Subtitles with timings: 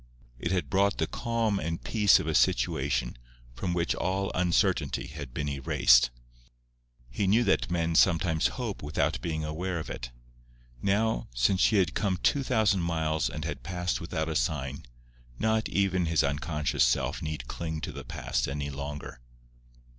[0.39, 3.19] It had brought the calm and peace of a situation
[3.53, 6.09] from which all uncertainty had been erased.
[7.11, 10.09] He knew that men sometimes hope without being aware of it.
[10.81, 14.87] Now, since she had come two thousand miles and had passed without a sign,
[15.37, 19.19] not even his unconscious self need cling to the past any longer.